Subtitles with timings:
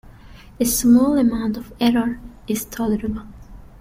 [0.59, 3.21] A small amount of error is tolerable.